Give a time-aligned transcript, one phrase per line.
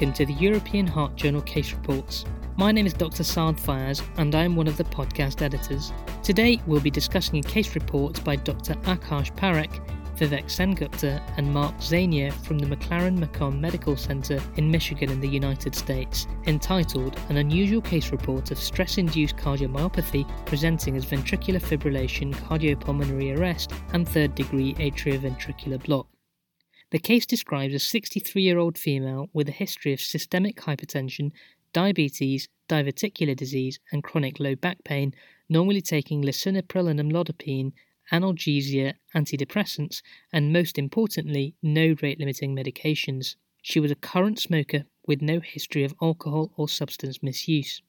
[0.00, 2.24] welcome to the European Heart Journal Case Reports.
[2.56, 3.22] My name is Dr.
[3.22, 5.92] Saad Fyyaz and I am one of the podcast editors.
[6.22, 8.76] Today we'll be discussing a case report by Dr.
[8.86, 9.78] Akarsh Parekh,
[10.16, 15.28] Vivek Sengupta, and Mark Zania from the McLaren Macomb Medical Center in Michigan in the
[15.28, 22.32] United States, entitled An Unusual Case Report of Stress Induced Cardiomyopathy Presenting as Ventricular Fibrillation,
[22.48, 26.06] Cardiopulmonary Arrest, and Third Degree Atrioventricular Block.
[26.90, 31.30] The case describes a 63 year old female with a history of systemic hypertension,
[31.72, 35.14] diabetes, diverticular disease, and chronic low back pain,
[35.48, 37.72] normally taking lisinopril and amlodipine,
[38.10, 43.36] analgesia, antidepressants, and most importantly, no rate limiting medications.
[43.62, 47.82] She was a current smoker with no history of alcohol or substance misuse.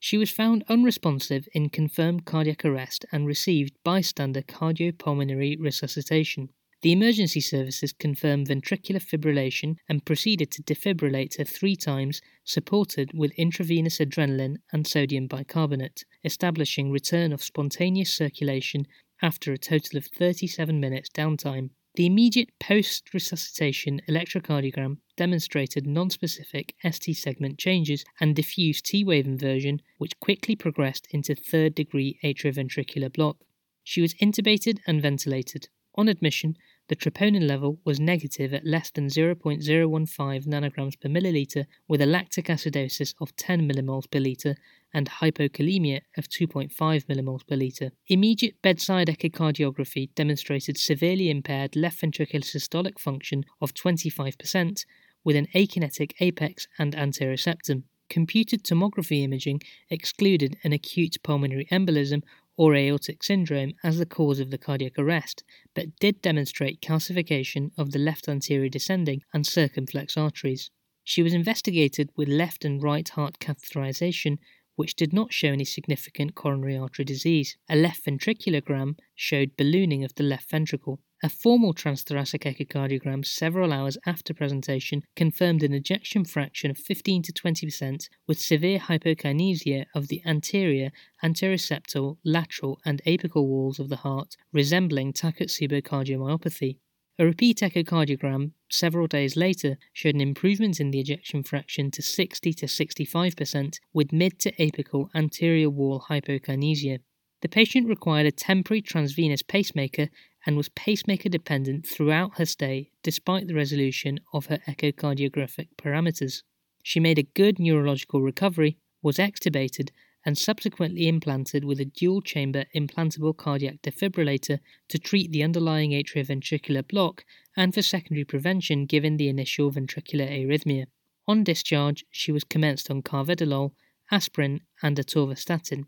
[0.00, 6.50] She was found unresponsive in confirmed cardiac arrest and received bystander cardiopulmonary resuscitation.
[6.84, 13.32] The emergency services confirmed ventricular fibrillation and proceeded to defibrillate her three times, supported with
[13.38, 18.86] intravenous adrenaline and sodium bicarbonate, establishing return of spontaneous circulation
[19.22, 21.70] after a total of 37 minutes downtime.
[21.94, 29.80] The immediate post resuscitation electrocardiogram demonstrated nonspecific ST segment changes and diffuse T wave inversion,
[29.96, 33.38] which quickly progressed into third degree atrioventricular block.
[33.84, 35.68] She was intubated and ventilated.
[35.96, 36.56] On admission,
[36.88, 42.46] the troponin level was negative at less than 0.015 nanograms per milliliter with a lactic
[42.46, 44.56] acidosis of 10 millimoles per liter
[44.92, 46.70] and hypokalemia of 2.5
[47.06, 47.90] millimoles per liter.
[48.08, 54.84] Immediate bedside echocardiography demonstrated severely impaired left ventricular systolic function of 25%
[55.24, 57.84] with an akinetic apex and anterior septum.
[58.10, 62.22] Computed tomography imaging excluded an acute pulmonary embolism
[62.56, 67.92] or aortic syndrome as the cause of the cardiac arrest, but did demonstrate calcification of
[67.92, 70.70] the left anterior descending and circumflex arteries.
[71.02, 74.38] She was investigated with left and right heart catheterization,
[74.76, 77.56] which did not show any significant coronary artery disease.
[77.68, 81.00] A left ventriculogram showed ballooning of the left ventricle.
[81.24, 87.32] A formal transthoracic echocardiogram several hours after presentation confirmed an ejection fraction of 15 to
[87.32, 90.92] 20% with severe hypokinesia of the anterior,
[91.22, 96.76] anteroseptal, lateral, and apical walls of the heart, resembling Takotsubo cardiomyopathy.
[97.18, 102.52] A repeat echocardiogram several days later showed an improvement in the ejection fraction to 60
[102.52, 106.98] to 65% with mid to apical anterior wall hypokinesia.
[107.44, 110.08] The patient required a temporary transvenous pacemaker
[110.46, 116.42] and was pacemaker dependent throughout her stay despite the resolution of her echocardiographic parameters.
[116.82, 119.90] She made a good neurological recovery, was extubated,
[120.24, 126.86] and subsequently implanted with a dual chamber implantable cardiac defibrillator to treat the underlying atrioventricular
[126.86, 127.24] block
[127.56, 130.86] and for secondary prevention given the initial ventricular arrhythmia.
[131.26, 133.72] On discharge, she was commenced on carvedilol,
[134.10, 135.84] aspirin, and atorvastatin.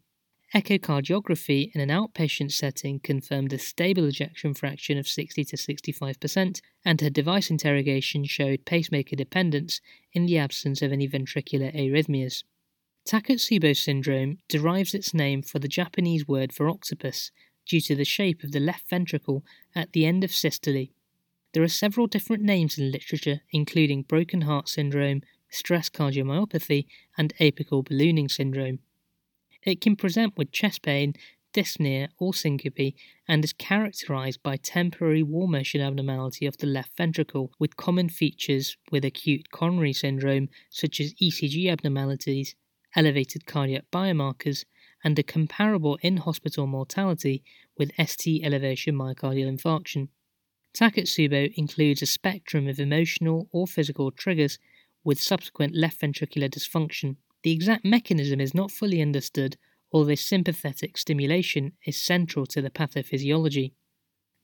[0.55, 7.01] Echocardiography in an outpatient setting confirmed a stable ejection fraction of 60 to 65%, and
[7.01, 9.81] her device interrogation showed pacemaker dependence
[10.13, 12.45] in the absence of any ventricular arrhythmias.
[13.07, 17.33] Takotsubo syndrome derives its name from the Japanese word for octopus
[17.67, 20.87] due to the shape of the left ventricle at the end of systole.
[21.53, 26.87] There are several different names in literature, including broken heart syndrome, stress cardiomyopathy,
[27.19, 28.79] and apical ballooning syndrome.
[29.67, 31.15] It can present with chest pain,
[31.53, 32.95] dyspnea, or syncope,
[33.27, 38.77] and is characterized by temporary wall motion abnormality of the left ventricle, with common features
[38.93, 42.55] with acute coronary syndrome, such as ECG abnormalities,
[42.95, 44.65] elevated cardiac biomarkers,
[45.03, 47.43] and a comparable in hospital mortality
[47.77, 50.09] with ST elevation myocardial infarction.
[50.77, 54.59] Takotsubo includes a spectrum of emotional or physical triggers
[55.03, 57.17] with subsequent left ventricular dysfunction.
[57.47, 59.57] The exact mechanism is not fully understood,
[59.93, 63.71] although sympathetic stimulation is central to the pathophysiology.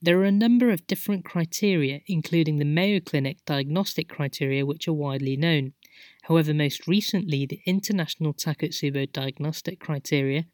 [0.01, 4.93] There are a number of different criteria, including the Mayo Clinic diagnostic criteria, which are
[4.93, 5.73] widely known.
[6.21, 10.45] However, most recently, the International Takotsubo Diagnostic Criteria,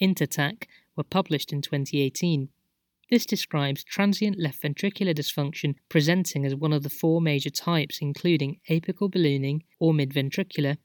[0.00, 2.50] InterTAK, were published in 2018.
[3.10, 8.60] This describes transient left ventricular dysfunction presenting as one of the four major types, including
[8.70, 10.76] apical ballooning or midventricular,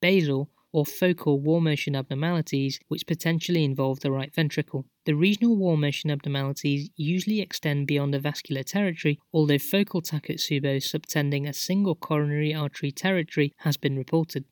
[0.00, 4.86] basal, or focal wall motion abnormalities which potentially involve the right ventricle.
[5.04, 11.46] The regional wall motion abnormalities usually extend beyond the vascular territory, although focal takotsubo subtending
[11.46, 14.44] a single coronary artery territory has been reported.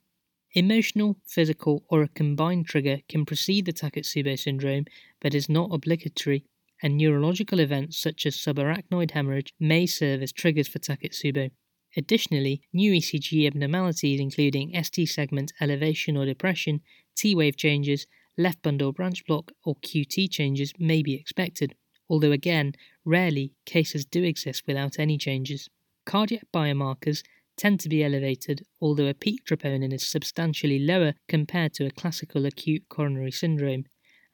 [0.55, 4.87] Emotional, physical, or a combined trigger can precede the Takotsubo syndrome
[5.20, 6.43] but is not obligatory,
[6.82, 11.50] and neurological events such as subarachnoid hemorrhage may serve as triggers for Takotsubo.
[11.96, 16.81] Additionally, new ECG abnormalities including ST segment elevation or depression,
[17.17, 18.06] T wave changes,
[18.37, 21.75] left bundle branch block, or QT changes may be expected,
[22.08, 22.75] although again,
[23.05, 25.69] rarely cases do exist without any changes.
[26.06, 27.23] Cardiac biomarkers
[27.56, 32.46] tend to be elevated, although a peak troponin is substantially lower compared to a classical
[32.46, 33.84] acute coronary syndrome,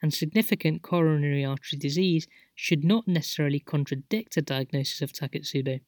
[0.01, 5.79] and significant coronary artery disease should not necessarily contradict a diagnosis of Takotsubo.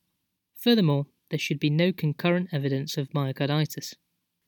[0.56, 3.94] Furthermore, there should be no concurrent evidence of myocarditis.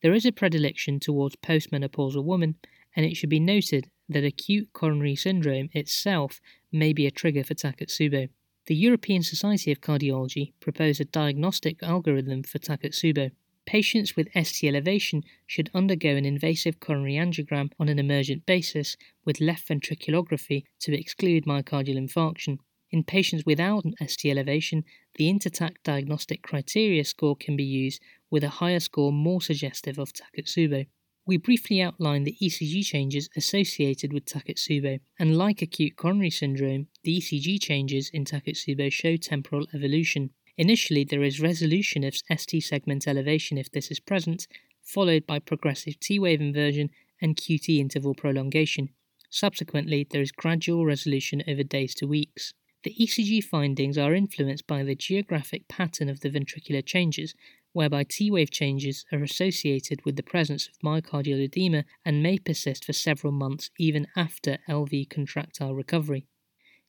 [0.02, 2.56] There is a predilection towards postmenopausal women,
[2.96, 6.40] and it should be noted that acute coronary syndrome itself
[6.72, 8.30] may be a trigger for Takotsubo.
[8.66, 13.32] The European Society of Cardiology proposed a diagnostic algorithm for Takotsubo.
[13.66, 19.42] Patients with ST elevation should undergo an invasive coronary angiogram on an emergent basis with
[19.42, 22.60] left ventriculography to exclude myocardial infarction.
[22.92, 24.84] In patients without an ST elevation,
[25.16, 28.02] the InterTAK diagnostic criteria score can be used
[28.32, 30.88] with a higher score more suggestive of Takotsubo.
[31.24, 37.20] We briefly outlined the ECG changes associated with Takotsubo, and like acute coronary syndrome, the
[37.20, 40.32] ECG changes in Takotsubo show temporal evolution.
[40.58, 44.48] Initially, there is resolution of ST segment elevation if this is present,
[44.82, 46.90] followed by progressive T wave inversion
[47.22, 48.90] and QT interval prolongation.
[49.30, 52.56] Subsequently, there is gradual resolution over days to weeks.
[52.84, 57.36] The ECG findings are influenced by the geographic pattern of the ventricular changes,
[57.74, 62.86] whereby T wave changes are associated with the presence of myocardial edema and may persist
[62.86, 66.26] for several months even after LV contractile recovery.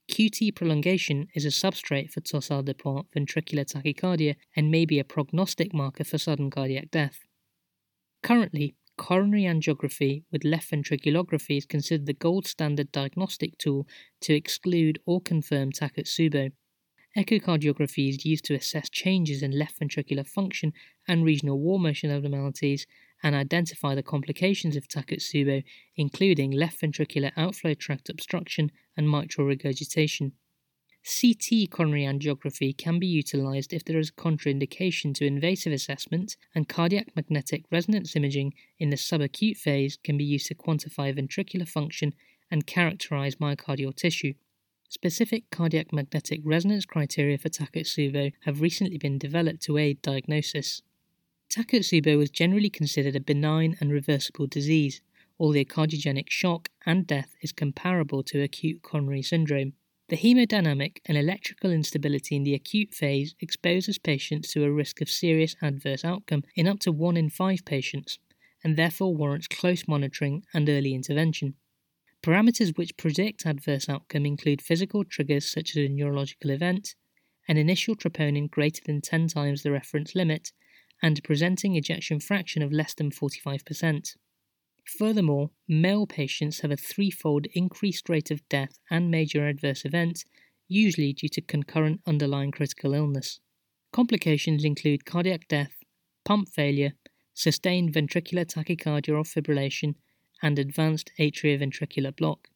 [0.09, 5.05] QT prolongation is a substrate for Torsades de Pointes ventricular tachycardia and may be a
[5.05, 7.27] prognostic marker for sudden cardiac death.
[8.23, 13.88] Currently, coronary angiography with left ventriculography is considered the gold standard diagnostic tool
[14.20, 16.52] to exclude or confirm Takotsubo.
[17.17, 20.75] Echocardiography is used to assess changes in left ventricular function
[21.08, 22.87] and regional wall motion abnormalities
[23.23, 25.64] and identify the complications of Takotsubo,
[25.97, 30.32] including left ventricular outflow tract obstruction and mitral regurgitation.
[31.02, 36.69] CT coronary angiography can be utilized if there is a contraindication to invasive assessment, and
[36.69, 42.12] cardiac magnetic resonance imaging in the subacute phase can be used to quantify ventricular function
[42.50, 44.35] and characterize myocardial tissue.
[44.91, 50.82] Specific cardiac magnetic resonance criteria for Takotsubo have recently been developed to aid diagnosis.
[51.49, 55.00] Takotsubo was generally considered a benign and reversible disease,
[55.38, 59.73] although cardiogenic shock and death is comparable to acute coronary syndrome.
[60.11, 65.09] The hemodynamic and electrical instability in the acute phase exposes patients to a risk of
[65.09, 68.19] serious adverse outcome in up to 1 in 5 patients,
[68.65, 71.55] and therefore warrants close monitoring and early intervention.
[72.25, 76.97] Parameters which predict adverse outcome include physical triggers such as a neurological event,
[77.47, 80.51] an initial troponin greater than 10 times the reference limit,
[81.01, 84.17] and a presenting ejection fraction of less than 45%.
[84.99, 90.25] Furthermore, male patients have a threefold increased rate of death and major adverse events,
[90.67, 93.39] usually due to concurrent underlying critical illness.
[93.93, 95.85] Complications include cardiac death,
[96.25, 96.95] pump failure,
[97.35, 99.95] sustained ventricular tachycardia or fibrillation,
[100.43, 102.49] and advanced atrioventricular block.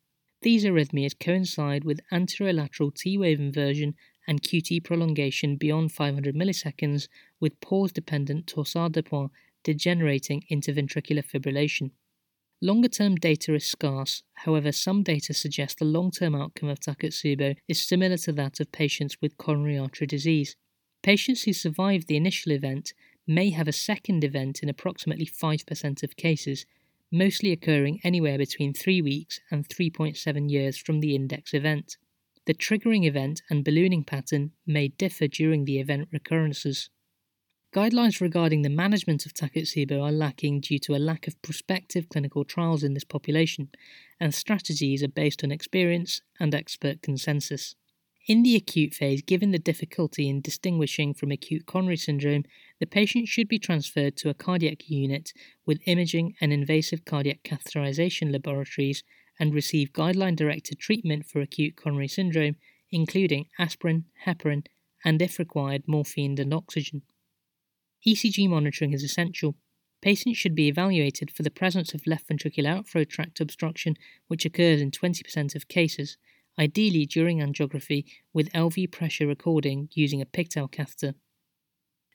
[0.42, 3.94] These arrhythmias coincide with anterolateral T wave inversion
[4.26, 7.06] and QT prolongation beyond 500 milliseconds,
[7.38, 9.30] with pause dependent torsade de Pointes
[9.62, 11.92] degenerating into ventricular fibrillation.
[12.64, 17.56] Longer term data is scarce, however, some data suggest the long term outcome of Takotsubo
[17.68, 20.56] is similar to that of patients with coronary artery disease.
[21.02, 22.94] Patients who survive the initial event
[23.26, 26.64] may have a second event in approximately 5% of cases,
[27.12, 31.98] mostly occurring anywhere between 3 weeks and 3.7 years from the index event.
[32.46, 36.88] The triggering event and ballooning pattern may differ during the event recurrences.
[37.74, 42.44] Guidelines regarding the management of Takotsubo are lacking due to a lack of prospective clinical
[42.44, 43.68] trials in this population,
[44.20, 47.74] and strategies are based on experience and expert consensus.
[48.28, 52.44] In the acute phase, given the difficulty in distinguishing from acute coronary syndrome,
[52.78, 55.32] the patient should be transferred to a cardiac unit
[55.66, 59.02] with imaging and invasive cardiac catheterization laboratories
[59.40, 62.54] and receive guideline directed treatment for acute coronary syndrome,
[62.92, 64.64] including aspirin, heparin,
[65.04, 67.02] and if required, morphine and oxygen.
[68.06, 69.56] ECG monitoring is essential.
[70.02, 73.96] Patients should be evaluated for the presence of left ventricular outflow tract obstruction,
[74.28, 76.18] which occurs in 20% of cases,
[76.58, 81.14] ideally during angiography with LV pressure recording using a pigtail catheter.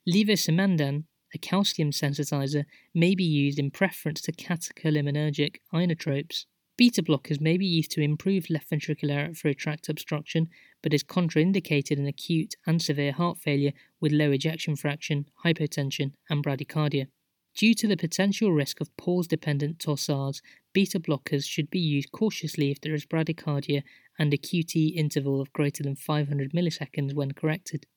[0.08, 6.46] Levosimendan, a calcium sensitizer, may be used in preference to catecholaminergic inotropes.
[6.80, 10.48] Beta blockers may be used to improve left ventricular outflow tract obstruction,
[10.82, 16.42] but is contraindicated in acute and severe heart failure with low ejection fraction, hypotension, and
[16.42, 17.08] bradycardia.
[17.54, 22.72] Due to the potential risk of pause dependent torsades, beta blockers should be used cautiously
[22.72, 23.84] if there is bradycardia
[24.18, 27.88] and a QT interval of greater than 500 milliseconds when corrected.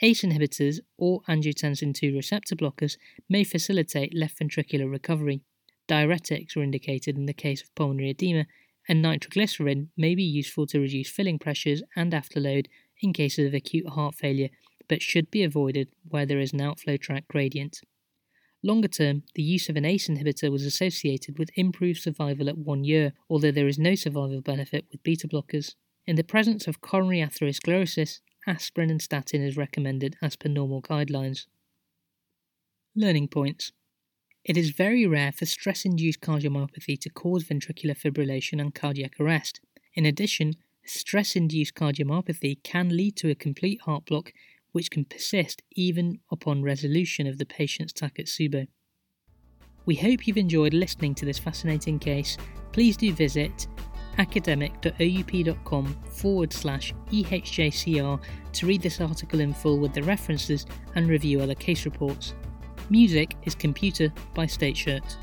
[0.00, 5.40] ACE inhibitors or angiotensin II receptor blockers may facilitate left ventricular recovery.
[5.88, 8.44] Diuretics are indicated in the case of pulmonary edema,
[8.88, 12.66] and nitroglycerin may be useful to reduce filling pressures and afterload
[13.00, 14.50] in cases of acute heart failure,
[14.88, 17.80] but should be avoided where there is an outflow tract gradient.
[18.62, 22.84] Longer term, the use of an ACE inhibitor was associated with improved survival at one
[22.84, 25.74] year, although there is no survival benefit with beta blockers.
[26.06, 31.46] In the presence of coronary atherosclerosis, aspirin and statin is recommended as per normal guidelines.
[32.96, 33.70] Learning points
[34.44, 39.60] It is very rare for stress induced cardiomyopathy to cause ventricular fibrillation and cardiac arrest.
[39.94, 40.54] In addition,
[40.84, 44.32] stress induced cardiomyopathy can lead to a complete heart block
[44.72, 48.68] which can persist even upon resolution of the patient's Takotsubo.
[49.86, 52.36] We hope you've enjoyed listening to this fascinating case.
[52.72, 53.66] Please do visit
[54.18, 58.20] academic.oup.com forward slash EHJCR
[58.52, 62.34] to read this article in full with the references and review other case reports.
[62.90, 65.18] Music is Computer by State Shirt.